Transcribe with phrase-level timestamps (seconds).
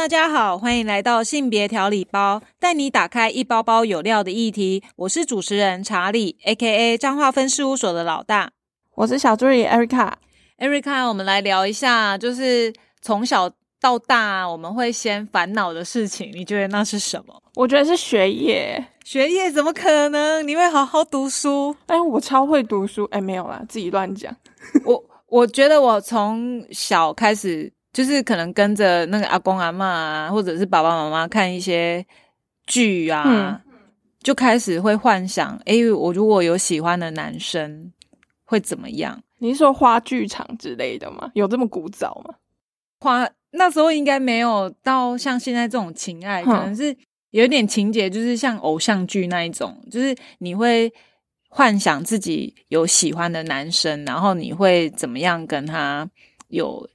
[0.00, 4.82] 大家好，欢迎来到性别调理包，带你打开一包包有料的议题。
[4.96, 6.96] 我是主持人查理，A.K.A.
[6.96, 8.50] 彰化分事务所的老大。
[8.94, 10.10] 我是小助理 Erica。
[10.56, 17.42] Erica，我们来聊一下，就是从小到大我们会先烦恼的事情，你觉得那是什么？
[17.56, 18.82] 我觉得是学业。
[19.04, 20.48] 学业怎么可能？
[20.48, 21.76] 你会好好读书？
[21.88, 23.04] 哎，我超会读书。
[23.10, 24.34] 哎，没有啦，自己乱讲。
[24.86, 27.70] 我我觉得我从小开始。
[27.92, 32.06] 就是可能跟着那个阿公阿妈啊，或者是爸爸妈妈看一些
[32.66, 33.60] 剧啊，
[34.22, 37.92] 就开始会幻想：哎，我如果有喜欢的男生
[38.44, 39.20] 会怎么样？
[39.38, 41.32] 你是说花剧场之类的吗？
[41.34, 42.34] 有这么古早吗？
[43.00, 46.96] 花那时候应该没有到像现在这种情爱，可能是
[47.30, 50.92] 有点情节，就是像偶像剧那一种，就是你会
[51.48, 56.08] 幻想自己有喜欢的男生，然后你会怎么样跟他
[56.46, 56.88] 有。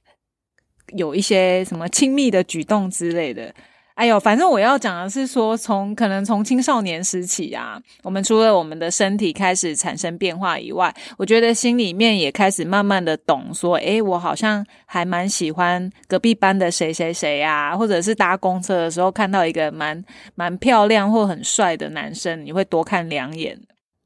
[0.94, 3.52] 有一些什么亲密的举动之类的，
[3.94, 23.58] 哎呦，反正我要讲的是说，从可能从青少年时起啊，我们除了我们的身体开始产生变化以外，我觉得心里面也开始慢慢的懂说，哎，我好像还蛮喜欢隔壁班的谁谁谁啊，或者是搭公车的时候看到一个蛮蛮漂亮或很帅的男生，你会多看两眼，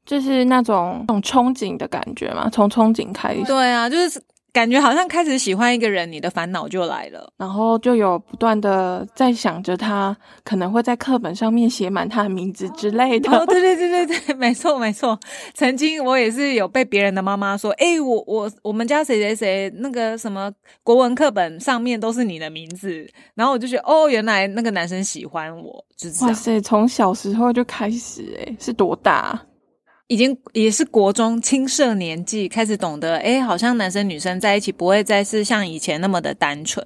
[0.05, 4.21] 就是那种那种憧憬的感觉嘛，从憧憬开始，对啊，就是。
[4.53, 13.31] 感觉好像开始喜欢一个人，你的烦恼就来了，然后就有不断的在想着他可能会在课本上面写满他的名字之类的。
[13.31, 15.17] 哦，对对对对对， 没错没错。
[15.53, 20.51] 曾经我也是有被别人的妈妈说，哎，我我我们家谁谁谁那个什么
[20.83, 29.41] 国文课本上面都是你的名字，然后我就觉得，哦，原来那个男生喜欢我，就是哇塞，从小时候就开始，哎，是多大？
[30.11, 36.85] 已经也是国中青涩年纪，开始懂得，哎，好像男生女生在一起不会再是像以前那么的单纯。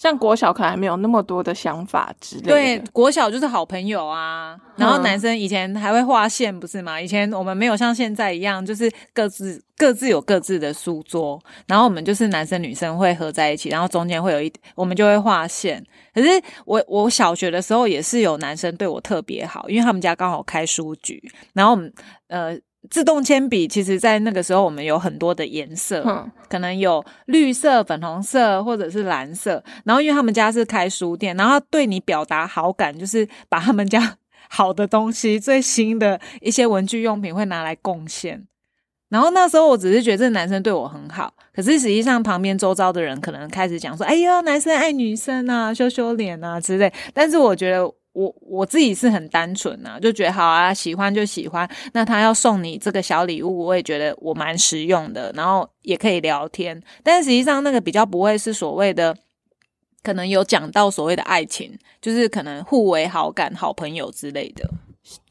[0.00, 2.48] 像国小可能还没有那么多的想法之类的。
[2.48, 4.58] 对，国小就是好朋友啊。
[4.76, 6.98] 然后男生以前还会画线，不是吗？
[6.98, 15.84] 以前我们没有像现在一样，就是各自各自有各自的书桌，然后我们就是男生女生会合在一起，然后中间会有一，我们就会画线。
[16.14, 16.28] 可是
[16.64, 21.22] 我我小学的时候也是有男生对我特别好，因为他们家刚好开书局，
[21.52, 21.92] 然后我们
[22.28, 22.58] 呃。
[22.88, 26.02] 自动铅笔其实，在那个时候，我们有很多的颜色，
[26.48, 29.62] 可能有绿色、粉红色或者是蓝色。
[29.84, 34.16] 然后，因为他们家是开书店，然后对你表达好感，就是把他们家
[34.48, 38.46] 好的东西、最新的一些文具用品会拿来贡献。
[39.10, 47.92] 然后那时候，我只是觉得这个男生对我很好，可是实际上旁边周遭的人可能开始讲说：“哎呀，男生爱女生啊，羞羞脸啊之类。”但是我觉得。
[48.12, 51.68] 我我自己是很单纯啊，就觉得好啊，喜欢就喜欢。
[51.92, 56.82] 那他要送你这个小礼物，我也觉得我蛮实用的，然后也可以聊天。
[57.02, 59.16] 但实际上那个比较不会是所谓的，
[60.02, 64.68] 可能有讲到所谓的爱情，就是可能互为好感、好朋友之类的。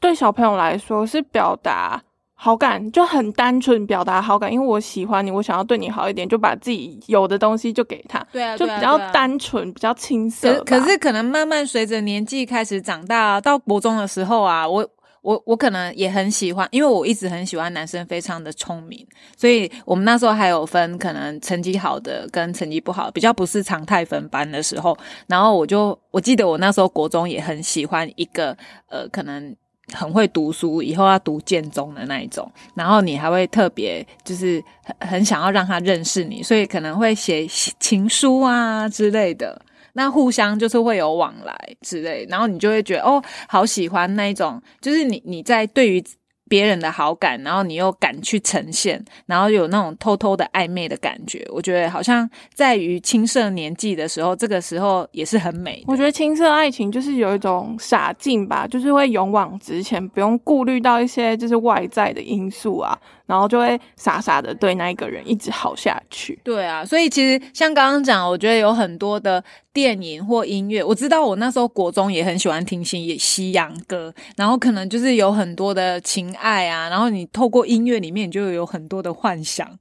[0.00, 2.02] 对小朋友来说是表达。
[2.42, 10.64] 好感就很单纯，表达好感，因为我喜欢你，我想要对你好一点，就把自己有的东西就给他，对啊，就比较单纯，比较青涩。
[10.64, 14.88] 可是可能慢慢随着年纪开始长大，到国中的时候啊，我
[15.20, 24.96] 我我可能也很喜欢，因为我一直很喜欢男生，非常的聪明，所以我们那时候还有分可能成绩好的跟成绩不好，比较不是常态分班的时候，
[25.26, 28.56] 然后我就我记得我那时候国中也很喜欢一个
[28.88, 29.54] 呃可能。
[29.92, 39.60] 很会读书，以后要读建中的那一种，然后你还会特别就是很很想要让他认识你，所以可能会写情书啊之类的，
[39.92, 46.02] 那互相就是会有往来之类，然后你就会觉得哦，好喜欢那一种，就是你你在对于。
[46.50, 55.84] 别人的好感，然后你又敢去呈现，然后有那种偷偷的暧昧的感觉，我觉得好像在于青涩年纪的时候，这个时候也是很美。
[55.86, 62.98] 我觉得青涩爱情就是有一种傻劲吧，就是会勇往直前，不用顾虑到一些就是外在的因素啊。
[63.30, 66.36] 然后就会傻傻的对那一个人一直好下去。
[66.42, 69.42] 对啊，所以其实像刚刚讲，我觉得有很多的
[69.72, 79.78] 电影或音乐，我知道我那时候国中也很喜欢听西西洋歌，然后可能就是有很多的情爱啊，然后你透过音乐里面就有很多的幻想，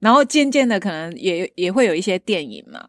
[0.00, 2.80] 然后渐渐的可能也也会有一些电影嘛。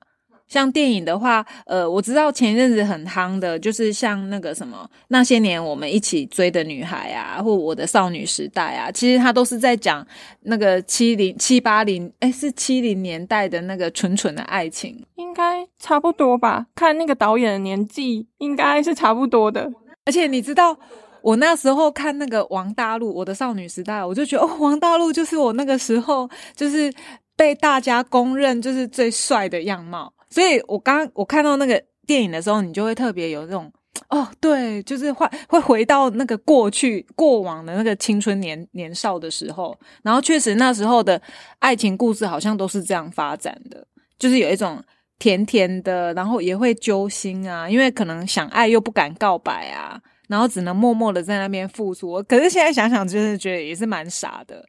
[0.51, 10.06] 像电影的话，呃，我知道前一阵子很夯的，就是像那个什么那些年我们一起追的女孩啊，或我的少女时代啊，其实它都是在讲
[10.42, 16.68] 那个七零七八零，哎，是七零年代的那个纯纯的爱情，应该差不多吧？
[16.75, 19.71] 看那个导演的年纪，应该是差不多的。
[20.04, 20.77] 而且你知道，
[21.21, 26.94] 我那时候看那个王大陆，我的少女时代，我就觉得哦，王大陆就是我那个时候就是
[27.38, 30.12] 被大家公认就是最帅的样貌。
[30.31, 33.72] 所以，我刚我看到那个电影的时候，你就会特别有这种
[34.10, 41.22] 哦，对，就是会会回到那个过去过往的那个青春年年少的时候，然后确实那时候的
[41.60, 43.86] 爱情故事好像都是这样发展的，
[44.18, 44.81] 就是有一种
[45.19, 52.24] 甜甜的，然后也会揪心啊，因为可能想爱又不敢告白啊，然后只能默默的在那边付出。
[52.24, 54.66] 可是现在想想，真的觉得也是蛮傻的。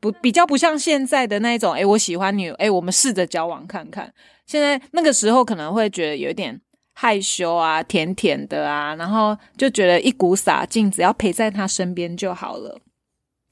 [0.00, 4.12] 不比较不像现在的那一种，哎，我喜欢你，哎，我们试着交往看看。
[4.46, 6.60] 现在那个时候可能会觉得有点
[6.94, 12.80] 害羞啊，甜甜的啊，然后就觉得一股洒劲，只要陪在他身边就好了，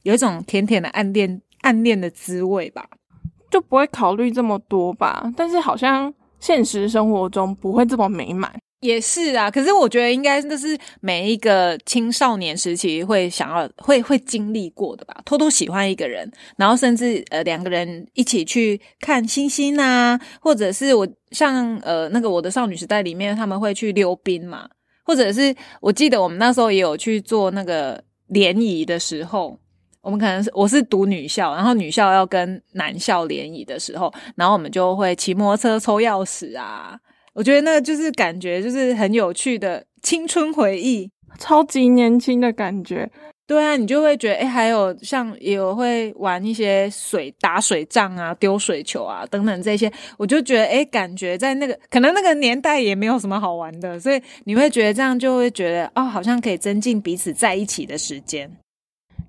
[0.03, 2.89] 有一种甜甜的暗恋暗恋的滋味吧，
[3.51, 5.31] 就不会考虑这么多吧。
[5.37, 8.59] 但是好像现实生活中不会这么美满。
[8.85, 15.17] 也是啊，可是我觉得应该那是每一个青少年时期会想要、会会经历过的吧。
[15.25, 24.69] 偷偷喜欢一个人，然后甚至呃两个人一起去看星星啊，或者是我像呃那个我的少女时代里面他们会去溜冰嘛，
[25.03, 29.59] 或者是我记得我们那时候也有去做那个联谊的时候，
[30.03, 37.01] 我们可能是我是读女校，然后女校要跟男校联谊的时候，然后我们就会骑摩托车抽钥匙啊。
[37.35, 43.11] 我觉得那就是感觉，就是很有趣的青春回忆，超级年轻的感觉。
[43.47, 58.51] 对啊，你就会觉得，哎，还有像也会玩一些水打水仗啊、丢水球啊等等这些，我就觉得，哎，感觉在那个可能那个年代也没有什么好玩的，所以你会觉得这样就会觉得，哦，好像可以增进彼此在一起的时间，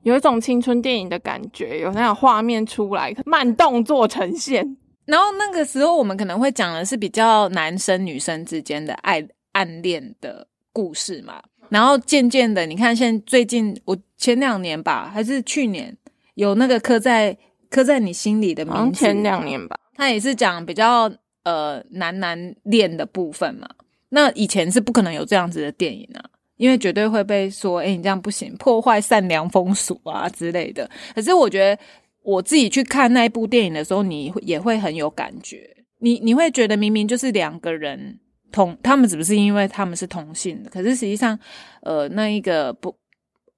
[0.03, 4.77] 有一种青春电影的感觉，有那种画面出来，慢动作呈现。
[5.05, 11.41] 然后那个时候，我们可能会讲的是比较男生女生之间的爱暗恋的故事嘛。
[11.69, 15.95] 然后渐渐的，你看，现最近我前两年吧，还是去年
[16.33, 17.37] 有那个刻在
[17.69, 21.11] 刻在你心里的名字，前两年吧，他也是讲比较
[21.43, 23.67] 呃男男恋的部分嘛。
[24.09, 26.23] 那以前是不可能有这样子的电影啊，
[26.57, 30.89] 因为绝对会被说，哎，你这样不行，破坏善良风俗啊之类的。
[31.13, 31.81] 可是我觉得。
[32.25, 35.69] 我自己去看那一部电影的时候，你也会很有感觉。
[35.99, 38.19] 你你会觉得明明就是两个人
[38.51, 41.37] 同，他们只不是因为他们是同性的，可是实际上，
[41.81, 42.95] 呃，那一个不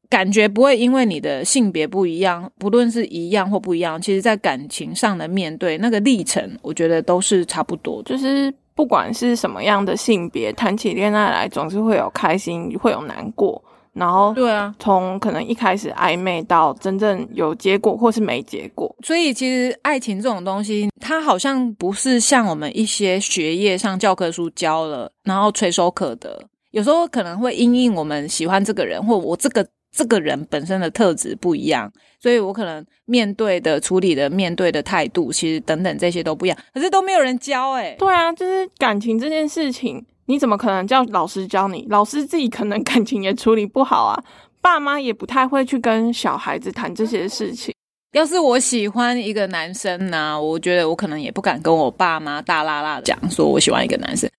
[0.10, 8.02] 感觉不会因为你的性别不一样，不论是一样或不一样，其实在感情上的面对那个历程，我觉得都是差不多。
[8.04, 13.64] 就是不管是什么样的性别，谈起恋爱来，总是会有开心，会有难过。
[13.98, 26.48] 然后，对啊，从可能一开始暧昧到真正有结果或是没结果，所以其实爱情这种东西，它好像不是像我们一些学业上教科书教了，然后垂手可得。
[26.72, 31.92] 有时候可能会因应我们喜欢这个人，或我这个这个人本身的特质不一样，
[32.22, 36.58] 所以我可能面对的、处理的、面对的态度，其实等等这些都不一样。
[36.74, 40.06] 可是都没有人教，哎，对啊，就是感情这件事情。
[40.28, 41.86] 你怎么可能叫老师教你？
[41.90, 44.24] 老师自己可能感情也处理不好啊，
[44.62, 47.74] 爸妈也不太会去跟小孩子谈这些事情。
[48.14, 54.30] 要是我喜欢一个男生呢，我觉得我可能也不敢跟我爸妈大啦啦的讲，说我喜欢一个男生。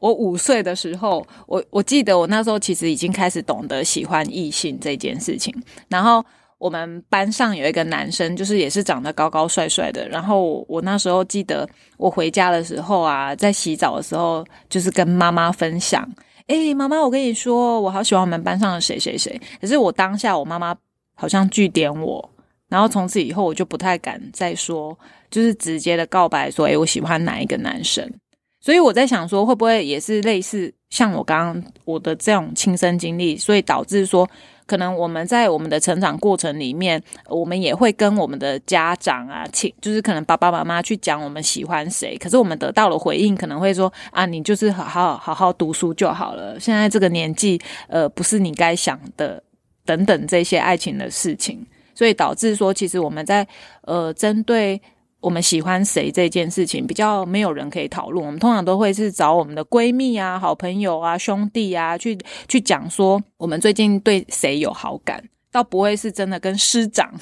[0.00, 5.54] 我五岁的时候，我我记得我那时候其实已经开始懂得喜欢异性这件事情，
[5.88, 6.24] 然后。
[6.58, 10.08] 我们班上有一个男生，就是也是长得高高帅帅的。
[10.08, 16.08] 然后我那时候记得，我回家的时候啊，在洗澡的时候，就是跟妈妈分享
[16.48, 20.74] ：“哎，妈妈，我跟你说，我好喜欢我们班上的谁谁谁。”可是我当下，我妈妈
[21.14, 22.30] 好像拒点我，
[22.70, 24.98] 然后从此以后我就不太敢再说，
[25.30, 28.10] 就是直接的告白说：“哎，我喜欢哪一个男生。”
[28.64, 34.26] 所以我在想说，会不会也是类似像我刚刚我的这种亲身经历，所以导致说。
[34.66, 46.58] 可能我们在我们的成长过程里面，我们也会跟我们的家长啊，亲就是可能爸爸妈妈去讲我们喜欢谁，可是我们得到了回应，可能会说啊，你就是好好好好读书就好了。
[46.58, 49.42] 现在这个年纪，呃，不是你该想的
[49.84, 53.46] 等等这些爱情的事情，所以导致说，其实我们在
[53.82, 54.80] 呃针对。
[55.26, 62.16] 我们喜欢谁这件事情比较没有人可以讨论，我们通常都会是找我们的闺蜜啊、好朋友啊、兄弟啊去
[62.46, 67.12] 去讲说我们最近对谁有好感，倒不会是真的跟师长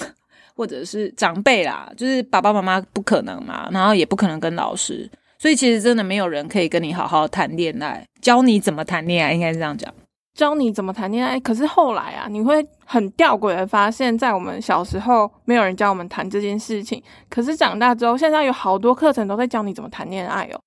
[0.55, 9.91] 或者是长辈啦，就是爸爸妈妈不可能嘛，然后也不可能跟老师，所以其实真的没有人可以跟你好好谈恋爱，教你怎么谈恋爱，应该是这样讲。
[10.35, 17.01] 教你怎么谈恋爱，可是后来啊，你会很吊诡的发现，在我们小时候没有人教我们谈这件事情，
[17.31, 20.61] 可是长大之后，现在有好多课程都在教你怎么谈恋爱哦。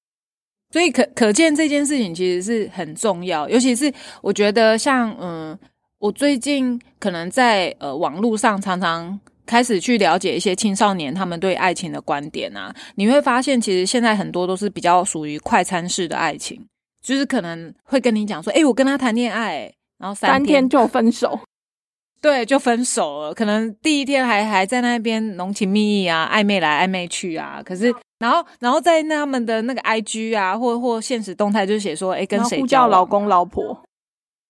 [0.72, 5.58] 所以可可见这件事情其实是很重要，尤其是我觉得像嗯，
[6.00, 16.66] 我最近可能在呃网络上常常开始去了解一些青少年他们对爱情的观点啊，你会发现其实现在很多都是比较属于快餐式的爱情。
[17.08, 21.40] 就是可能会跟你讲说，哎，我跟他谈恋爱，然后三天就分手，
[22.22, 23.34] 对，就分手了。
[23.34, 33.82] 可能第一天还还在那边浓情蜜意啊，暧昧来暧昧去啊，可是然后然后在他们的那个 I G 啊，或或现实动态就写说，哎，跟谁叫老公老婆？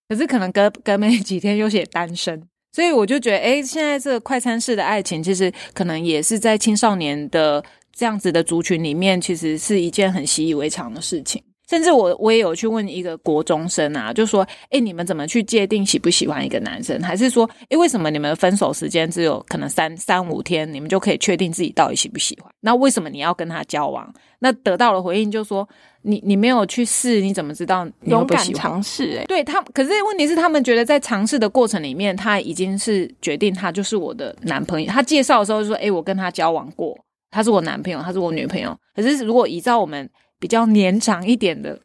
[0.09, 11.43] 可是可能隔隔没几天又写单身，所以我就觉得，哎，现在这个快餐式的爱情，其实可能也是在青少年的这样子的族群里面，其实是一件很习以为常的事情。
[11.69, 17.01] 甚至我我也有去问一个国中生啊，就说，哎，你们怎么去界定喜不喜欢一个男生？
[17.01, 22.51] 还是说，哎，为什么你们分手时间只有可能三三五天，你们就可以确定自己到底喜不喜欢？
[22.61, 24.13] 那为什么你要跟他交往？
[24.39, 25.67] 那得到了回应就说。
[26.03, 27.85] 你你没有去试，你怎么知道？
[28.03, 34.89] 勇敢尝试，哎，对他，可是问题是，他们觉得在尝试的过程里面，他已经是决定他就是我的男朋友。
[34.89, 36.97] 他介绍的时候就说：“哎，我跟他交往过，
[37.29, 40.09] 他是我男朋友，他是我女朋友。”可是如果依照我们
[40.39, 41.79] 比较年长一点的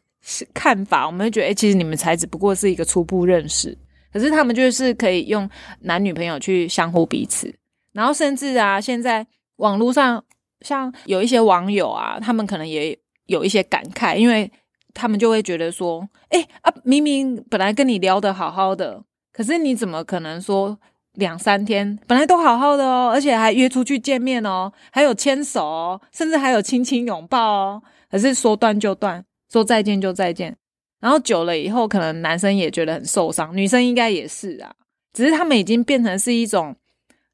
[0.53, 3.77] 看法，我们会觉得：“哎，其实你们才只不过是一个初步认识。”
[4.11, 5.49] 可是他们就是可以用
[5.81, 7.53] 男女朋友去相互彼此，
[7.93, 9.25] 然后甚至啊，现在
[9.57, 10.23] 网络上
[10.61, 12.97] 像有一些网友啊，他们可能也。
[13.27, 14.51] 有一些感慨，因为
[14.93, 20.77] 他们就会觉得说：“哎啊，明明本来跟你聊的好好的，可是你怎么可能说
[21.13, 30.55] 两三天本来都好好的哦，而且还约出去见面哦，还有牵手哦，甚至还有亲亲拥抱哦，可是说断就断，说再见就再见，
[30.99, 34.71] 然后久了以后，可能男生也觉得很受伤，女生应该也是啊，
[35.13, 36.75] 只是他们已经变成是一种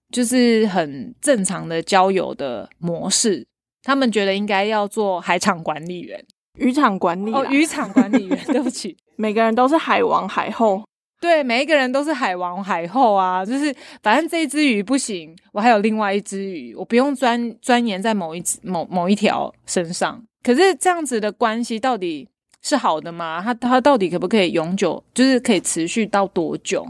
[0.10, 3.46] 就是很正常的交友的模式。”
[3.84, 6.24] 他们觉得应该要做海场管理员、
[6.60, 8.40] 渔场管理哦，渔场管理员。
[8.48, 10.82] 对不起，每个人都是海王海后，
[11.20, 13.44] 对，每一个人都是海王海后啊。
[13.46, 20.24] 就是反正这一只鱼不行，我还有另外一只鱼，我不用钻钻研在某一只某某一条身上。
[20.50, 22.28] 可是这样子的关系到底
[22.62, 23.42] 是好的吗？
[23.44, 25.04] 它它到底可不可以永久？
[25.14, 26.86] 就是可以持续到多久？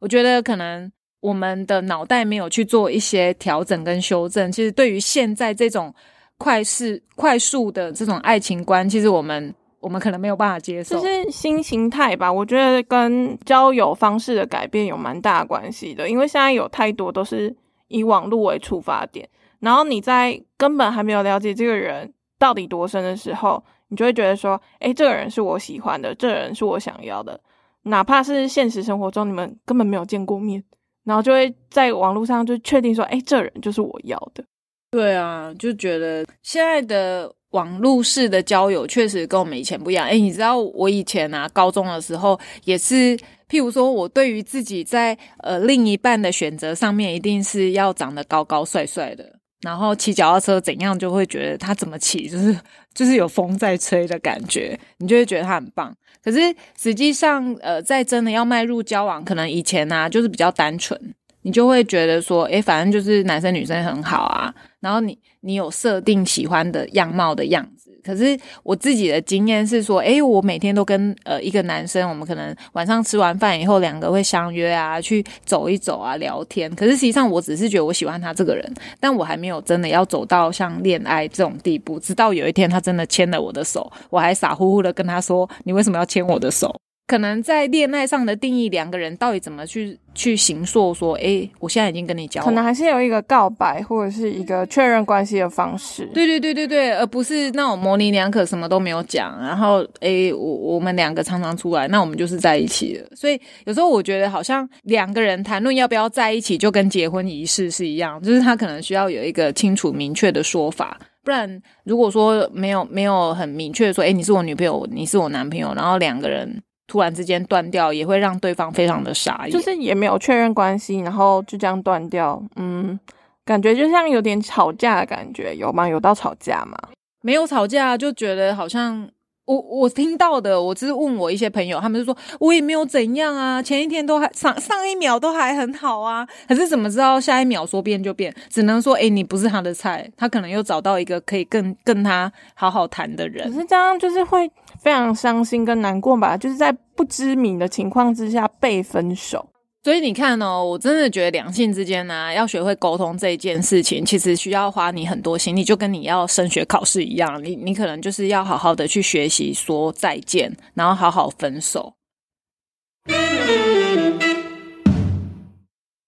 [0.00, 0.90] 我觉得可能
[1.20, 4.50] 我们的脑袋没有去做一些调整跟修正。
[4.50, 5.94] 其实对于现在这种。
[6.36, 12.30] 快是快速的这种爱情观，其实我们我们可能没有办法接受，就是新形态吧。
[12.30, 17.54] 我觉得跟交友方式的改变有蛮大关系的，因为现在有太多都是
[17.86, 19.26] 以网络为出发点，
[19.60, 22.12] 然后你在根本还没有了解这个人
[22.44, 27.40] 到底多深的时候，你就会觉得说，哎，这个人是我喜欢的，这个人是我想要的，
[27.84, 30.62] 哪怕是现实生活中你们根本没有见过面，
[31.04, 34.44] 然后就会在网络上就确定说，哎，这人就是我要的。
[34.90, 40.06] 对啊，就觉得现在的网络式的交友确实跟我们以前不一样。
[40.06, 43.16] 哎，你知道我以前啊，高中的时候也是，
[43.48, 49.24] 譬如说我对于自己在呃另一半的选择上面，一定是要长得高高帅帅的，
[49.64, 52.56] 然后骑脚踏车怎样，就会觉得他怎么骑就是
[52.92, 55.92] 就是有风在吹的感觉，你就会觉得他很棒。
[56.22, 56.38] 可是
[56.80, 61.00] 实际上，呃，在真的要迈入交往，可能以前呢就是比较单纯。
[61.46, 64.54] 你就会觉得说，诶，反正就是男生女生很好啊。
[64.80, 76.72] 然后你你有设定喜欢的样貌的样子，可是我自己的经验是说，哎，我每天都跟呃一个男生，我们可能晚上吃完饭以后，两个会相约啊，去走一走啊，聊天。
[76.74, 81.98] 可是实际上，我只是觉得我喜欢他这个人，但我还没有真的要走到像恋爱这种地步。
[81.98, 86.74] 直到有一天，他真的牵了我的手，我还傻乎乎的跟他说：“你为什么要牵我的手？”
[87.06, 90.94] 可能在恋爱上的定义，两个人到底怎么去去行塑？
[90.94, 96.06] 说，哎，我现在已经跟你交往，可能还是有一个告白或者是一个确认关系的方式。
[96.14, 99.38] 对对对对对，而不是那种模棱两可，什么都没有讲。
[99.38, 103.06] 然后，哎，我我们两个常常出来，那我们就是在一起了。
[103.14, 110.98] 所以有时候我觉得，好像两个人谈论要不要在一起，就跟结婚仪式是一样，就是他可能需要有一个清楚明确的说法。
[111.22, 116.62] 不然，如果说没有没有很明确的说，哎，你是我女朋友，你是我男朋友，然后两个人。
[116.86, 122.98] 突然之间断掉，也会让对方非常的傻眼，就是也没有确认关系，然后就这样断掉，嗯，
[123.44, 125.88] 感觉就像有点吵架的感觉，有吗？
[125.88, 126.76] 有到吵架吗？
[127.22, 129.08] 没有吵架，就觉得好像。
[129.46, 138.34] 我我听到的，我只是问我一些朋友，他们就说我也没有怎样啊，前一天都还上上一秒都还很好啊，可是怎么知道下一秒说变就变？
[138.48, 143.52] 只能说，哎，你不是他的菜，他可能又找到一个可以更跟他好好谈的人。
[143.52, 144.50] 可是这样就是会
[144.84, 146.36] 非常伤心跟难过吧？
[146.36, 149.48] 就是在不知名的情况之下被分手。
[149.82, 161.94] 所以你看哦，我真的觉得两性之间呢，要学会沟通这一件事情，其实需要花你很多心力，就跟你要升学考试一样，你你可能就是要好好的去学习说再见，然后好好分手。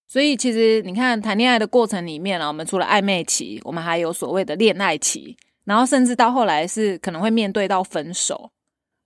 [0.07, 8.51] 所以其实你看谈恋爱的过程里面啊，我们除了暧昧期，我们还有所谓的恋爱期，然后甚至到后来是可能会面对到分手。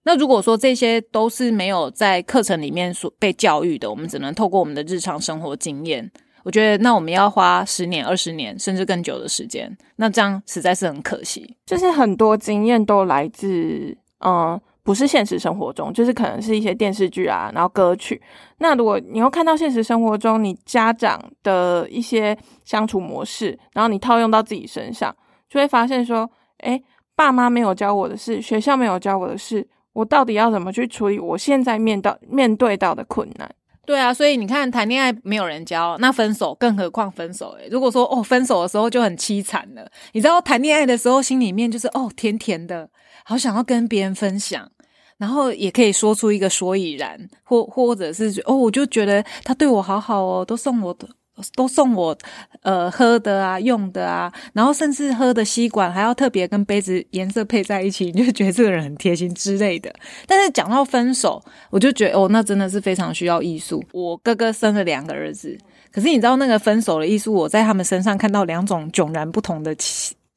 [0.03, 6.11] 那如果说这些都是没有在课程里面所被教育的，我们只能透过我们的日常生活经验，
[6.43, 11.55] 我觉得那我们要花十年、二十年甚至更久的时间，那这样实在是很可惜。
[11.67, 18.21] 就是很多经验都来自嗯，不是现实生活中，就是可能是一些电视剧啊，然后歌曲。
[18.57, 25.15] 那如果你又看到现实生活中你家长的一些相处模式，然后你套用到自己身上，
[25.51, 26.29] 就会发现说，
[26.59, 26.83] 哎，
[27.15, 29.69] 爸妈没有教我的事，学校没有教我的事。
[30.01, 33.49] 我到底要怎么去处理我现在面到面对到的困难？
[33.87, 37.51] 对啊，所以你看，谈恋爱没有人教，那分手更何况分手？
[37.59, 42.89] 诶如果说哦，分手的时候就很凄惨了，你知道，谈恋爱的时候心里面就是哦，甜甜的，
[43.25, 44.71] 好想要跟别人分享，
[45.19, 51.09] 然后也可以说出一个所以然，或或者是哦，我就觉得他对我好好哦，都送我的。
[51.55, 52.17] 都送我，
[52.63, 59.93] 呃，喝的啊，用的啊，然后甚至喝的吸管还要特别跟杯子颜色配在一起，你就觉得这个人很贴心之类的。
[60.27, 63.85] 但是讲到分手，我就觉得哦，那真的是非常需要艺术。
[63.93, 65.57] 我哥哥生了两个儿子，
[65.93, 69.75] 可是你知道那个分手的艺术，我在他们身上看到两种迥然不同的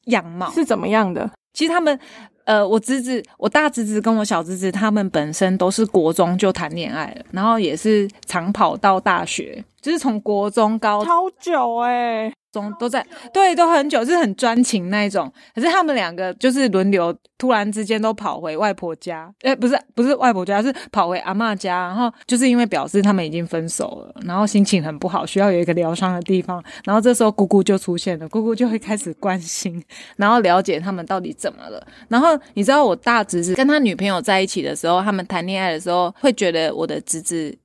[0.06, 1.30] 样貌，是怎么样的？
[1.52, 1.98] 其实他们。
[2.46, 12.32] 呃，我侄子，我大侄子跟我小侄子，他们本身都是国中就谈恋爱了，然后也是长跑到大学，就是从国中高超久哎。
[12.54, 15.28] 中都在对，都很久，是很专情那一种。
[15.56, 21.88] 可是他们两个就是轮流，突然之间都跑回外婆家，哎，不是不是外婆家，是跑回阿妈家。
[21.88, 26.62] 然后就是因为表示他们已经分手了，然后心情很不好，需要有一个疗伤的地方。
[26.84, 29.82] 然后这时候姑姑就出现了，姑姑就会开始关心，
[30.16, 31.84] 然后了解他们到底怎么了。
[32.06, 37.56] 然后你知道我大侄子跟他女朋友在一起的时候，他们谈恋爱的时候，会觉得我的侄子有，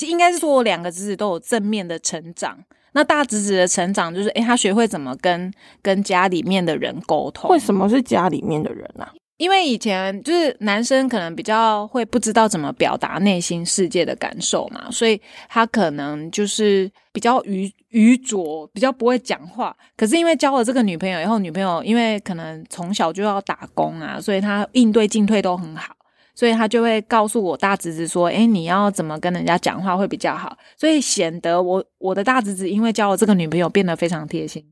[0.00, 2.58] 应该是说我两个侄子都有正面的成长。
[2.94, 5.50] 那大侄子的成长就是，诶，他学会怎么跟
[5.80, 7.50] 跟家里面的人沟通。
[7.50, 9.06] 为什么是家里面的人呢？
[9.38, 19.74] 因为以前就是男生可能比较会不知道怎么表达内心世界的感受嘛，所以他可能就是比较愚愚拙，比较不会讲话。
[19.96, 25.96] 可是因为交了这个女朋友以后，女朋友因为可能从小就要打工啊，所以他应对进退都很好。
[26.34, 34.64] 所以他就会告诉我大侄子说：“哎，你要怎么跟人家讲话会比较好？”所以显得我我的大侄子因为交了这个女朋友变得非常贴心，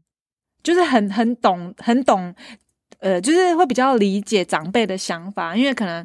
[0.63, 2.35] 就是很很懂很懂，
[3.01, 5.55] 呃，就是会比较理解长辈的想法。
[5.55, 6.05] 因为可能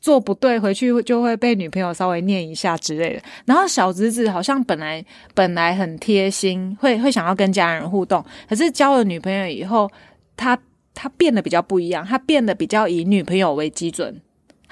[0.00, 3.22] 做不对，回去就会被女朋友稍微念一下之类的。
[3.44, 9.90] 然后小侄子好像本来本来很贴心，会会想要跟家人互动，可是交了女朋友以后，
[10.36, 10.56] 他
[10.94, 14.20] 他变得比较不一样，他变得比较以女朋友为基准。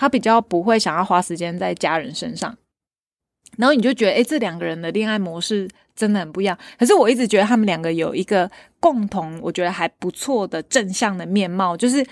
[0.00, 2.56] 他比较不会想要花时间在家人身上，
[3.58, 6.56] 然后你就觉得，哎，这两个人的恋爱模式真的很不一样。
[6.78, 12.02] 可是我一直觉得他们两个有一个共同，我觉得还不错的正向的面貌，就是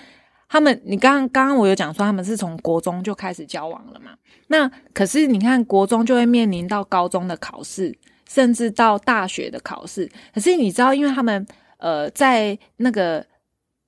[0.47, 4.11] 他们，你刚刚刚刚我有讲说他们是从国中就开始交往了嘛？
[4.49, 7.97] 那可是你看，国中就会面临到高中的考试，
[8.29, 10.07] 甚至到大学的考试。
[10.31, 11.43] 可是你知道，因为他们
[11.77, 13.25] 呃，在那个。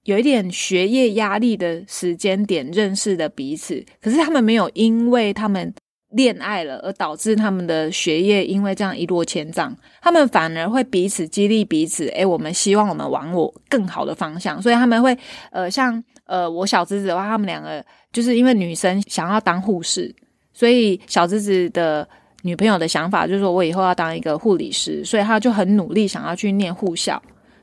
[0.03, 5.73] 有一点学业压力的时间点认识的彼此，可是他们没有因为他们
[6.13, 12.07] 恋爱了而导致他们的学业因为这样一落千丈，他们反而会彼此激励彼此。
[12.09, 15.17] 诶，我们希望我们往我更好的方向，所以他们会
[15.51, 20.13] 呃，像呃我小侄子的话，他们两个就是因为女生想要当护士，
[20.51, 22.05] 所以小侄子的
[22.41, 27.21] 女朋友的想法就是说我以后要当一个护理师，所以他就很努力想要去念护校。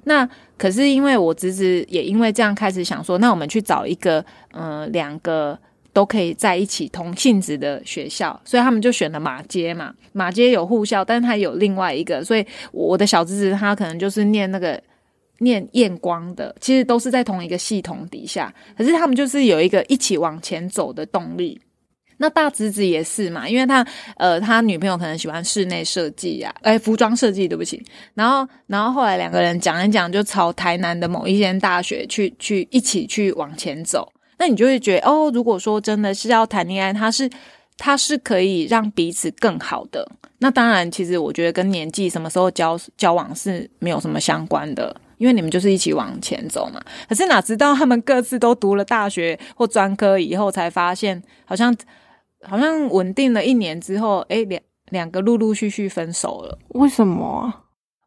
[0.09, 5.57] 那可是因为我侄子也因为这样开始想说，那我们去找一个嗯两个
[5.93, 9.95] 都可以在一起同性质的学校，所以他们就选了马街嘛。
[10.13, 14.83] 马街有护校，但是他有另外一个，所以我的小侄子他可能就是念那个
[15.39, 21.61] 念验光的，其实都是在同一个系统底下，可是他们就是有一个一起往前走的动力。
[22.21, 27.81] 那大侄子也是嘛，因为他呃，他女朋友可能喜欢室内设计呀，哎，服装设计，对不起。
[28.15, 34.13] 然后，然后后来两个人讲一讲，就朝台南的某一间大学去，去一起去往前走。
[34.37, 37.31] 那你就会觉得，哦，如果说真的是要谈恋爱，他是
[37.77, 40.05] 他是可以让彼此更好的。
[40.39, 46.83] 那当然，其实我觉得跟年纪什么时候交交往是没有什么相关的，因为你们就是一起往前走嘛。
[47.09, 51.73] 可是哪知道他们各自都读了大学或专科以后，才发现好像。
[52.49, 56.59] 好像稳定了一年之后，哎，两两个陆陆续续分手了。
[56.71, 57.53] 为什么？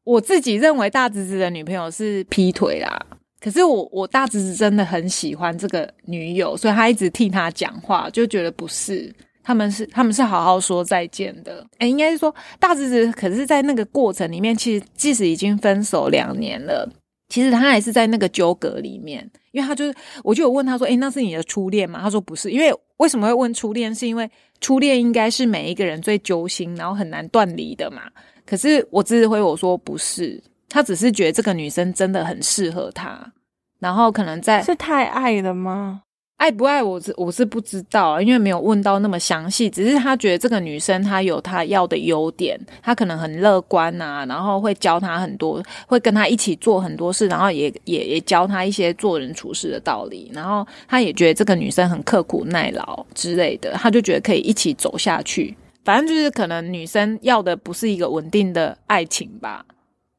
[0.04, 3.00] 我自己认为大侄子的女朋友是劈腿啦。
[3.40, 9.12] 可是我我大侄子真的很喜欢这个女友，所以他一直替他讲话，就觉得不是
[9.44, 11.66] 他们是他们是好好说再见的。
[11.80, 16.88] 哎，应该是说大侄子，可是在那个过程里面，其实即使已经分手两年了，
[17.32, 23.96] 其实他还是在那个纠葛里面，因为他就是，我就有问他说：“诶，那是你的初恋吗？”他说：“不是。”因为为什么会问初恋？
[23.96, 28.02] 是因为初恋应该是每一个人最揪心，然后很难断离的嘛。
[28.46, 33.32] 可是我只回我说不是，他只是觉得这个女生真的很适合他，
[33.80, 36.04] 然后可能在是太爱了吗？
[36.42, 39.70] 爱不爱我是我是不知道，因为没有问到那么详细。
[39.70, 50.32] 只是他觉得这个女生她有她要的优点，她可能很乐观呐，然后会教他很多，会跟他一起做很多事，然后也也也教他一些做人处事的道理。
[50.34, 55.56] 然后他也觉得这个女生很刻苦耐劳之类的，他就觉得可以一起走下去。
[55.86, 59.64] 反正就是可能女生要的不是一个稳定的爱情吧，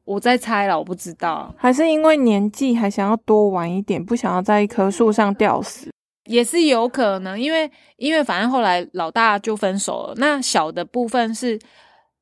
[0.05, 5.89] 我在猜了，我不知道，还是因为年纪还想要多玩一点，不想要在一棵树上吊死。
[6.25, 10.13] 也是有可能，因为因为反正后来老大就分手了。
[10.17, 11.59] 那小的部分是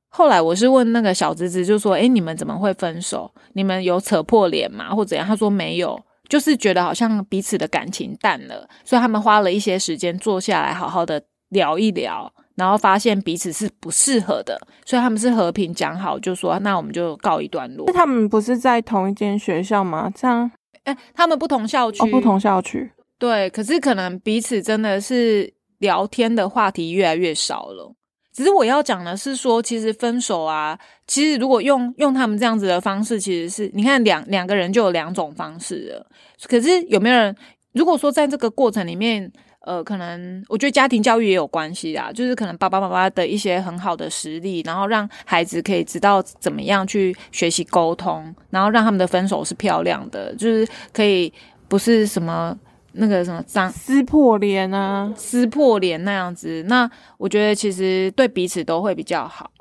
[0.09, 3.31] 后来我是问那个小侄子，就说：“哎，你们怎么会分手？
[3.53, 4.93] 你们有扯破脸吗？
[4.93, 20.11] 或怎样？”他说：“没有，就是觉得好像彼此的感情淡了，所以他们花了一些时间坐下来好好的聊一聊，然后发现彼此是不适合的，所以他们是和平讲好，就说那我们就告一段落。”他们不是在同一间学校吗？
[20.13, 20.51] 这样？
[20.83, 22.91] 哎，他们不同校区，不同校区。
[23.21, 27.93] 对，可是可能彼此真的是聊天的话题越来越少了。
[28.33, 36.07] 只是我要讲的是说，其实分手啊，其实如果用用他们这样子的方式，其实是你看两两个人就有两种方式了。
[36.47, 37.35] 可是有没有人？
[37.73, 51.31] 如果说在这个过程里面，呃，可能我觉得家庭教育也有关系啊，就是可能爸爸妈妈的一些很好的实力，然后让孩子可以知道怎么样去学习沟通，然后让他们的分手是漂亮的，就是可以
[51.67, 52.57] 不是什么。
[52.93, 59.51] 那个什么脏撕破脸啊，撕破脸那样子，那我觉得其实对彼此都会比较好。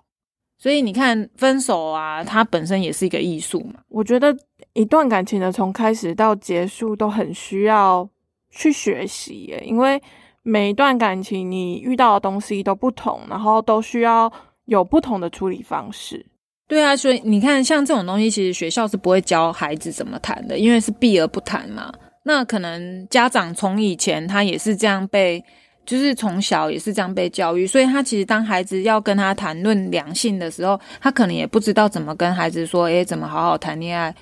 [0.58, 3.80] 所以你看，分手啊，它本身也是一个艺术嘛。
[3.88, 4.36] 我觉得
[4.74, 8.06] 一段感情的从开始到结束都很需要
[8.50, 9.98] 去学习耶，因为
[10.42, 14.30] 每一段感情你遇到的东西都不同，然后都需要
[14.66, 16.26] 有不同的处理方式。
[16.68, 21.90] 对啊，所以你看，像这种东西，其实学校是不会教孩子怎么谈的，因为是避而不谈嘛。
[22.24, 25.42] 那可能家长从以前他也是这样被，
[25.86, 34.14] 就是从小也是这样被教育，所以他其实当孩子要跟他谈论两性的时候，他可能也不知道怎么跟孩子说，诶，怎么好好谈恋爱？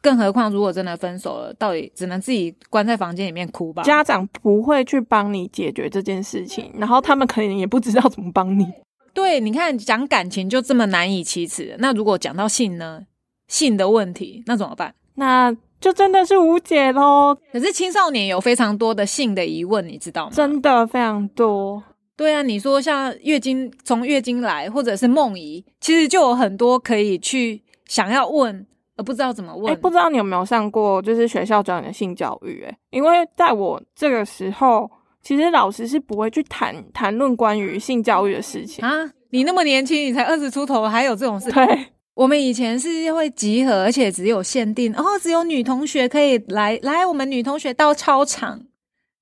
[0.00, 3.82] 更何况如果真的分手了，到底只能自己关在房间里面哭吧？
[3.82, 8.66] 家长不会去帮你解决这件事情，然后他们可能也不知道怎么帮你。
[9.12, 13.02] 对，你看讲感情就这么难以启齿，那如果讲到性呢？
[13.48, 14.94] 性的问题，那怎么办？
[15.16, 15.54] 那。
[15.80, 17.36] 就真的是无解喽。
[17.52, 20.32] 可是青少年有非常多的性的疑问，你知道吗？
[20.34, 21.82] 真的非常多。
[22.16, 28.66] 对啊，你说像月经从月经来，或者是梦遗，其实就有很多可以去想要问，
[28.96, 29.74] 而不知道怎么问。
[29.80, 32.62] 不知道你有没有上过，就是学校教你的性教育？
[32.68, 34.90] 哎，因为在我这个时候，
[35.22, 39.10] 其实老师是不会去谈谈论关于性教育的事情啊。
[39.30, 41.50] 你那么年轻，你才二十出头，还有这种事？
[41.50, 41.86] 对。
[42.20, 47.06] 我们以前是会集合，而且只有限定，然后只有女同学可以来来。
[47.06, 48.60] 我们女同学到操场，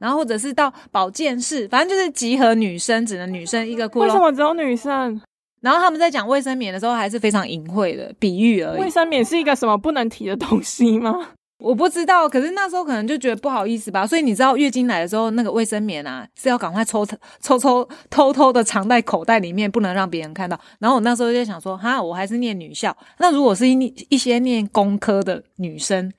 [0.01, 3.87] 然后或者是到保健室，反正就是集合女生，只能女生一个。
[3.95, 5.23] 为什么只有女生？
[5.61, 8.81] 然后他们在讲卫生棉的时候，还是非常隐晦的比喻而已。
[8.81, 11.29] 卫生棉是一个什么不能提的东西吗？
[11.59, 20.59] 我不知道，可是那时候可能就觉得不好意思吧，所以你知道月经来的时候，那个卫生棉啊是要赶快抽抽抽偷偷的藏在口袋里面，不能让别人看到。
[20.79, 23.73] 然后我那时候就想说，哈，我还是念女校，那如果是一
[24.09, 26.13] 一些念工科的女生，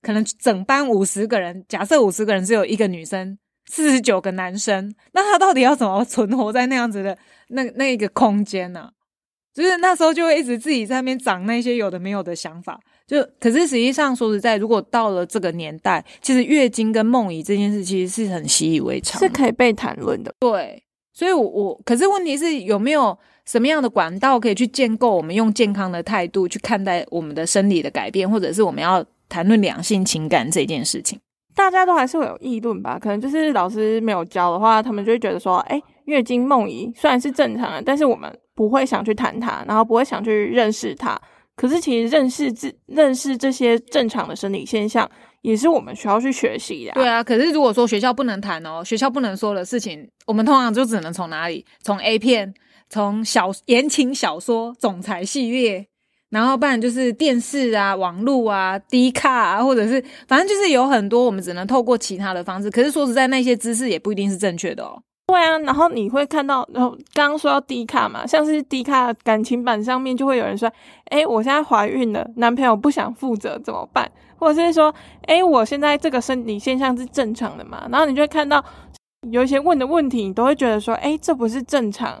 [0.00, 8.92] 可能整班五十个人，假设五十个人只有一个女生，四十九个男生，那他到底要怎么存活在那样子的那那一个空间呢？
[9.52, 12.80] 就是那时候就会一直自己在那边长那些有的没有的想法。
[13.06, 20.34] 就可是实际上说实在，如果到了这个年代，其实月经跟梦遗这件事其实是很习以为常，是可以被谈论的。
[20.40, 31.16] 对，所以，我我可是问题是有没有什么样的管道可以去建构我们用健康的态度去看待我们的生理的改变，或者是我们要谈论两性情感这件事情？
[31.54, 32.98] 大家都还是会有议论吧？
[32.98, 41.16] 可能就是老师没有教的话，他们就会觉得说，哎，月经梦遗虽然是正常的，但是我们不会想去谈它，然后不会想去认识它。
[41.56, 46.92] 可是，其实认识这认识这些正常的生理现象，也是我们需要去学习的。
[46.92, 51.64] 对啊，可是如果说学校不能谈哦，学校不能说的事情，我们通常就只能从哪里？
[51.82, 52.52] 从 A 片，
[52.90, 55.86] 从小言情小说、总裁系列，
[56.28, 62.70] 然后不然就是电视啊、网络啊、低卡啊，或者是反正就是有很多，我们只能透过其他的方式。
[62.70, 65.02] 可是说实在，那些知识也不一定是正确的哦。
[65.26, 70.70] 对啊，然后你会看到，然后刚刚说到低卡嘛，像是低卡感情版上面就会有人说，
[71.06, 74.08] 哎，我现在怀孕了，男朋友不想负责怎么办？
[74.36, 77.88] 或者是说，哎，我现在这个生理现象是正常的嘛？
[77.90, 78.64] 然后你就会看到
[79.30, 82.20] 有一些问的问题，你都会觉得说，哎，这不是正常，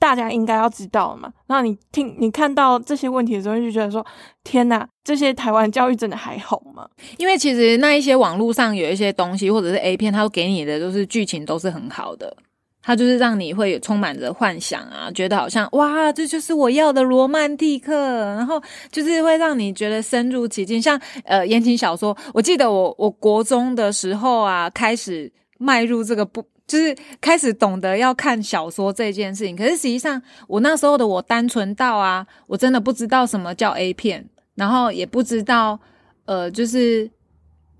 [0.00, 1.32] 大家应该要知道嘛？
[1.46, 4.04] 然后你听你看到这些问题的时候，就觉得说，
[4.42, 6.88] 天哪，这些台湾教育真的还好吗？
[7.16, 12.36] 因为其实那一些网络上有一些东西，或者是 A 片，它给你的都是剧情都是很好的。
[12.80, 20.80] 它就是让你会充满着幻想啊，觉得好像哇，这就是我要的罗曼蒂克，然后就是会让你觉得深入其境。
[20.80, 29.56] 像呃言情小说，我记得我我国中的时候啊，开始迈入这个不，就是开始懂得要看小说这件事情。
[29.56, 34.24] 可是实际上，我那时候的我单纯到啊，我真的不知道什么叫 A 片，
[34.60, 35.80] 然后也不知道
[36.26, 37.10] 呃，就是。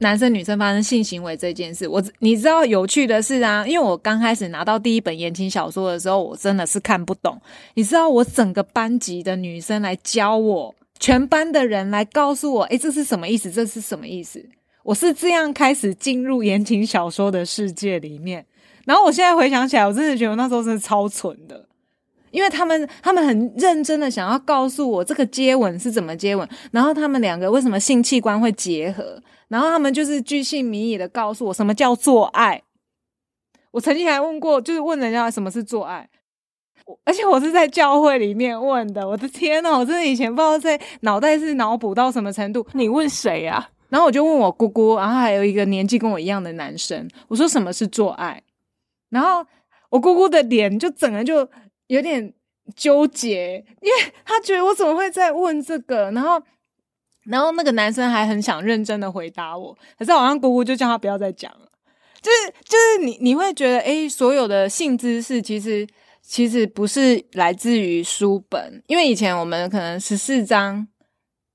[0.03, 7.39] 男生女生发生性行为这件事，我你知道有趣的是啊，因为我刚开始拿到第一本言情小说的时候，我真的是看不懂。
[7.75, 13.51] 你知道我整个班级的女生来教我，全班的人来告诉我，诶，这是什么意思？
[13.51, 14.43] 这是什么意思？
[14.85, 18.47] 我是这样开始进入言情小说的世界里面。
[18.87, 21.67] 然后我现在回想起来，我真的觉得那时候是超蠢的，
[22.31, 29.23] 因为他们他们很认真的想要告诉我这个接吻是怎么接吻，然后他们两个为什么性器官会结合。
[29.49, 32.63] 然后他们就是巨细靡遗的告诉我什么叫做爱。
[33.73, 36.09] 我曾经还问过，就是问人家什么是做爱，
[37.05, 39.09] 而且我是在教会里面问的。
[39.09, 42.65] 我的天呐，我真的以前不知道在脑袋是脑补到什么程度。
[42.75, 43.71] 你问谁呀？
[43.89, 48.41] 然后我就问我姑姑，然后还有一个年纪跟我一样的男生，我说什么是做爱？
[49.09, 49.45] 然后
[49.89, 51.49] 我姑姑的脸就整个就
[51.91, 52.33] 有点
[52.75, 56.43] 纠结，因为他觉得我怎么会在问这个， 然后。
[57.27, 61.69] 然后那个男生还很想认真的回答我，可是好像姑姑就叫他不要再讲了。
[62.23, 65.87] 就是就是你你会觉得，诶，所有的性知识其实
[66.23, 70.89] 其实不是来自于书本，因为以前我们可能十四章、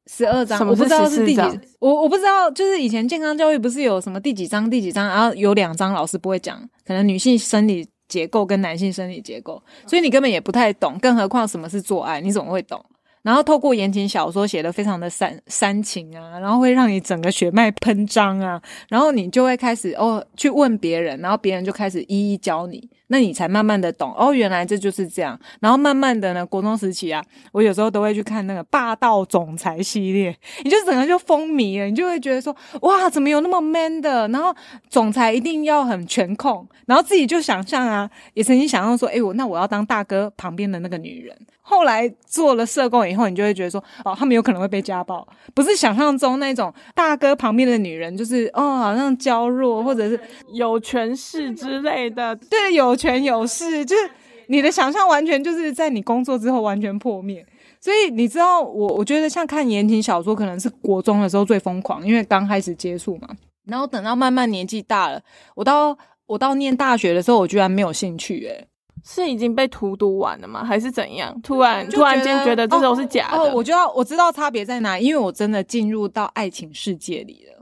[0.06, 1.41] 十二章，我不知道是第几，
[1.80, 12.82] 我我不知道，就是以前健康教育不是有什么第几章、第几章，然后有两章老师不会讲，可能女性生理结构跟男性生理结构，所以你根本也不太懂，更何况什么是做爱，你怎么会懂？
[13.21, 22.89] 然后透过言情小说写的非常的煽煽情啊，然后会让你整个血脉喷张啊，然后你就会开始哦去问别人，然后别人就开始一一教你。
[23.08, 25.39] 那你才慢慢的懂哦，原来这就是这样。
[25.60, 34.28] 然后慢慢的呢，国中时期啊，我有时候都会去看那个霸道总裁系列，你就整个就风靡了，你就会觉得说，哇，怎么有那么 man 的？
[34.30, 34.56] 然后
[34.89, 41.38] 总裁一定要很全控，然后自己就想象啊，也曾经想象说，哎，我那我要当大哥旁边的那个女人。
[41.68, 50.20] 后来做了社工以后，你就会觉得说，哦，他们有可能会被家暴，不是想象中那种大哥旁边的女人，就是哦，好像娇弱或者是
[50.54, 52.95] 有权势之类的，对，有。
[52.96, 54.10] 权有势，就是
[54.48, 57.46] 你的想象完全就是在你工作之后完全破灭。
[57.82, 63.30] 所以你知道，我我觉得像看言情小说，可能是国中的时候最疯狂，因为刚开始接触嘛。
[63.66, 65.22] 然后等到慢慢年纪大了，
[65.56, 68.46] 我到我到念大学的时候，我居然没有兴趣。
[68.48, 68.68] 诶，
[69.04, 70.64] 是已经被荼毒完了吗？
[70.64, 71.40] 还是怎样？
[71.44, 73.56] 突然突然间觉得这都是假的？
[73.56, 77.55] 我就要我知道差别在哪，因为我真的进入到爱情世界里了。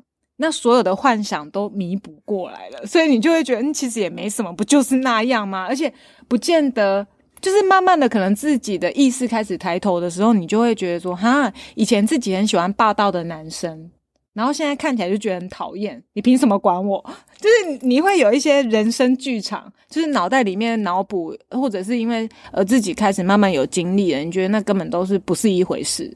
[0.44, 5.66] 那所有的幻想都弥补过来了，所以你就会觉得，其实也没什么，不就是那样吗？
[5.70, 5.92] 而且
[6.28, 7.08] 不见得，
[7.40, 13.90] 就是慢慢的，可能自己的意识开始抬头的时候，你就会觉得说，哈，以前自己很喜欢霸道的男生，
[14.34, 17.02] 然后现在看起来就觉得很讨厌，你凭什么管我？
[17.40, 26.16] 就是你会有一些人生剧场，就是脑袋里面脑补，或者是因为呃自己开始慢慢有经历了，你觉得那根本都是不是一回事。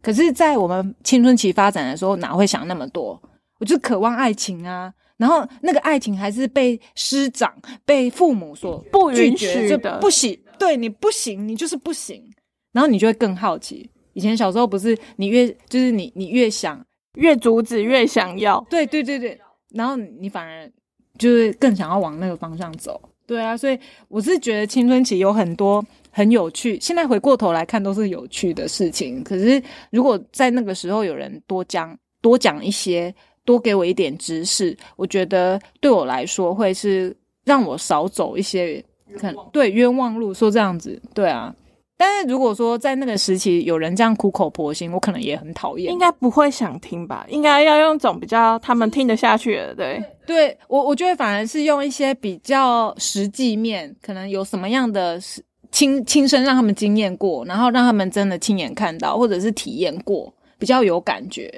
[0.00, 3.20] 可是，在我们青春期发展的时候，哪会想那么多？
[3.58, 7.52] 我就渴望爱情啊，然后那个爱情还是被师长、
[7.84, 12.22] 被父母所不允许的，不行，对你不行，你就是不行，
[12.72, 13.90] 然后你就会更好奇。
[14.12, 19.36] 以前小时候不是你越就是你你越想越阻止越想要，对对对对，
[19.70, 20.70] 然后你反而
[21.18, 23.00] 就是更想要往那个方向走。
[23.26, 29.22] 对啊，所以我是觉得青春期有很多很有趣，现在回过头来看都是有趣的事情。
[29.24, 33.12] 可是如果在那个时候有人多讲多讲一些。
[33.48, 38.84] 多给我一点知识，我觉得对我来说会是让我少走一些
[39.18, 40.34] 可能对冤枉路。
[40.34, 41.54] 说这样子，对啊。
[41.96, 45.90] 但是如果说在那个时期有人这样苦口婆心，我可能也很讨厌。
[45.90, 47.24] 应该不会想听吧？
[47.30, 50.04] 应该要用种比较他们听得下去的，对。
[50.26, 55.18] 对我，我觉得反而是用一些比较实际面，可能有什么样的
[55.72, 61.52] 亲亲身让他们经验过，然后让他们真的亲眼看到或者是体验过，比较有感觉。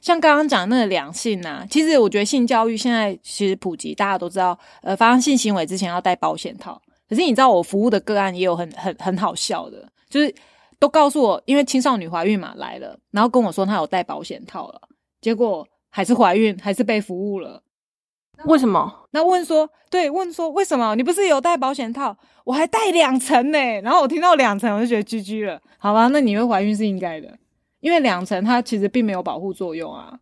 [0.00, 6.80] 像刚刚讲那个两性啊，其实我觉得性教育现在其实普及，大家都知道，呃，发生性行为之前要戴保险套。
[7.08, 10.34] 可是你知道，我服务的个案也有很很很好笑的，就是
[10.78, 14.80] 都告诉我，因为青少年怀孕嘛来了，然后跟我说他有戴保险套了，
[15.20, 17.62] 结果还是怀孕，还是被服务了。
[18.44, 18.92] 为什么？
[19.12, 20.94] 那问说，对，问说为什么？
[20.94, 22.14] 你不是有戴保险套？
[22.44, 23.58] 我还戴两层呢。
[23.82, 25.58] 然后我听到两层，我就觉得居居了。
[25.78, 27.32] 好吧，那你会怀孕是应该的，
[27.86, 30.12] 因为两层它其实并没有保护作用啊。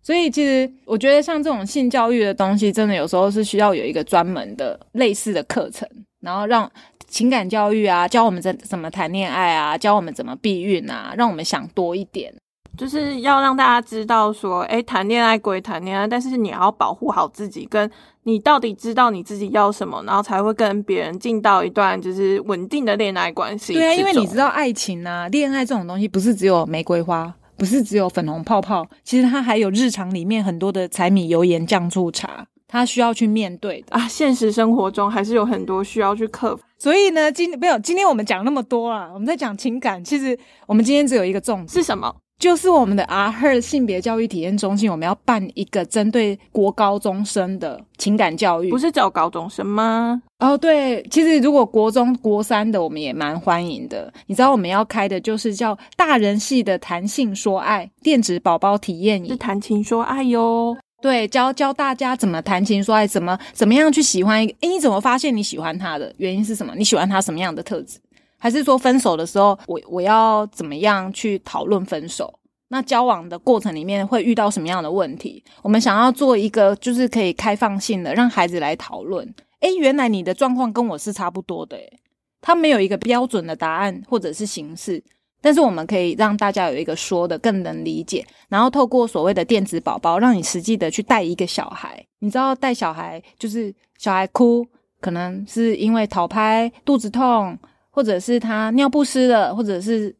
[0.00, 5.88] 所以其实我觉得像这种性教育的东西，真的有时候是需要有一个专门的类似的课程，
[6.20, 6.70] 然后让
[7.08, 12.32] 情感教育啊，教我们怎怎么谈恋爱啊，教我们怎么避孕啊，让我们想多一点。
[12.78, 17.90] 就是要让大家知道说，哎，谈恋爱归谈恋爱，但是你要保护好自己，跟
[18.22, 23.74] 你到底知道你自己要什么，然后才会跟别人进到一段就是稳定的恋爱关系。
[23.74, 34.06] 对啊，因为你知道爱情啊，恋爱这种东西不是只有玫瑰花，不是只有粉红泡泡，其实它还有日常里面很多的柴米油盐酱醋茶，它需要去面对的啊。
[34.06, 36.62] 现实生活中还是有很多需要去克服。
[36.78, 42.14] 所以呢，今没有今天我们讲那么多啊，我们在讲情感，其实我们今天只有一个重点是什么？
[42.38, 50.22] 就是我们的阿赫性别教育体验中心，我们要办一个针对国高中生的情感教育，不是叫高中生吗？
[50.38, 54.12] 哦，对，其实如果国中国三的，我们也蛮欢迎的。
[54.26, 60.76] 你知道我们要开的就是叫大人系的谈性说爱电子宝宝体验营，是谈情说爱哟。
[61.00, 64.54] 对，教教大家怎么谈情说爱，怎么怎么样去喜欢一个。
[64.60, 66.72] 诶，你怎么发现你喜欢他的原因是什么？
[66.76, 67.98] 你喜欢他什么样的特质？
[68.38, 72.32] 还是说分手的时候，我我要怎么样去讨论分手？
[72.68, 75.42] 那交往的过程里面会遇到什么样的问题？
[75.62, 79.26] 我们想要做一个就是可以开放性的，让孩子来讨论。
[79.60, 81.98] 诶，原来你的状况跟我是差不多的，诶，
[82.40, 85.02] 他没有一个标准的答案或者是形式，
[85.40, 88.24] 但是我们可以让大家有一个说的更能理解。
[88.48, 92.04] 然后透过所谓的电子宝宝，让你实际的去带一个小孩。
[92.18, 94.66] 你知道带小孩就是小孩哭，
[95.00, 97.58] 可能是因为讨拍、肚子痛。
[97.98, 100.14] 或者是他尿不湿了，或者是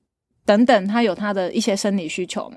[0.44, 2.56] 等等，他有他的一些生理需求嘛。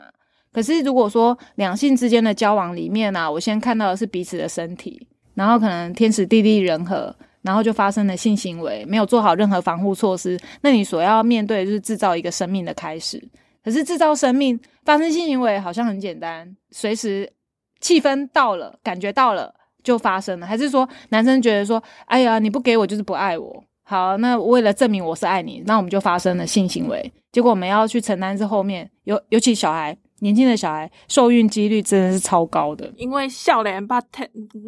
[0.52, 13.24] 可是如果说两性之间的交往里面啊，我先看到的是彼此的身体，然后可能天时地利人和，然后就发生了性行为，没有做好任何防护措施，那你所要面对就是制造一个生命的开始。
[13.64, 17.32] 可是制造生命发生性行为好像很简单，随时
[17.80, 19.54] 气氛到了，感觉到了
[19.84, 23.64] 就发生了，还是说男生觉得说，哎呀，你不给我就是不爱我。
[23.91, 27.12] 好，那为了证明我是爱你，那我们就发生了性行为。
[27.30, 34.23] 结果我们要去承担这后面，尤尤其小孩，年轻的小孩受孕几率真的是超高的，因为笑脸把体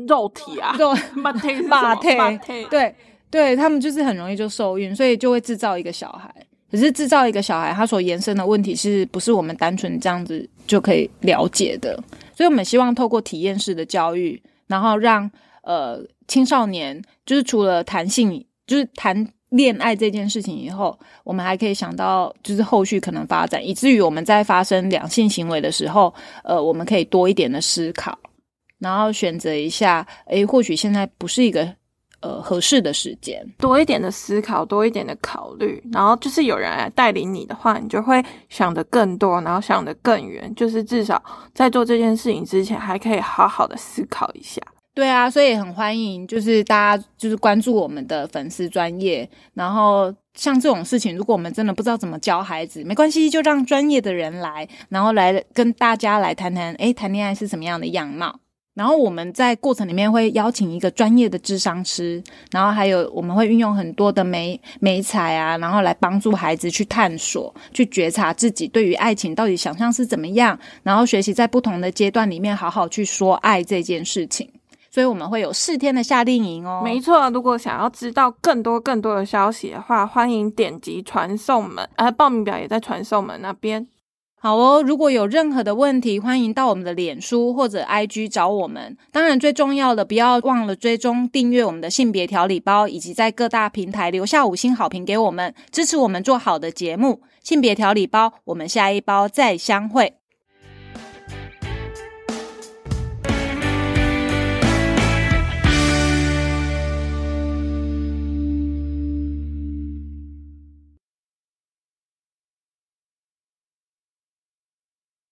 [0.05, 2.93] 肉体啊，肉把体 把体，对
[3.31, 6.29] 对，他们就是很容易就受孕，所以就会制造一个小孩。
[6.69, 11.97] 可是制造一个小孩，它所延伸的问题是不是我们单纯这样子就可以了解的？
[12.36, 15.31] 所以我们希望透过体验式的教育，然后让
[15.62, 18.45] 呃青少年，就是除了弹性。
[18.65, 28.17] 就是谈恋爱这件事情以后，我们还可以想到，就是后续可能发展，以至于我们在发生两性行为的时候，呃，我们可以多一点的思考，
[28.80, 31.71] 然后选择一下，诶，或许现在不是一个
[32.21, 41.23] 呃合适的时间，多一点的思考，多一点的考虑，然后就是有人来带领你的话，你就会想的更多，然后想的更远，就是至少
[41.54, 44.60] 在做这件事情之前，还可以好好的思考一下。
[44.93, 49.27] 对啊，所以很欢迎，就是大家就是关注我们的粉丝专业。
[49.56, 58.39] 然后像这种事情，如果我们真的不知道怎么教孩子，没关系，就让专业的人来，然后来跟大家来谈谈，诶，谈恋爱是什么样的样貌。
[58.75, 74.49] 然后我们在过程里面会邀请一个专业的智商师，然后还有我们会运用很多的美美彩啊，然后来帮助孩子去探索、去觉察自己对于爱情到底想象是怎么样，然后学习在不同的阶段里面好好去说爱这件事情。
[74.93, 76.82] 所以我们会有四天的夏令营哦。
[76.84, 83.88] 没错，如果想要知道更多更多的消息的话，欢迎点击传送门，呃，报名表也在传送门那边。
[84.39, 88.95] 好哦，如果有任何的问题，欢迎到我们的脸书或者 IG 找我们。
[89.12, 97.22] 当然，最重要的不要忘了追踪订阅我们的性别调理包，以及在各大平台留下五星好评给我们，支持我们做好的节目。
[97.41, 100.18] 性别调理包，我们下一包再相会。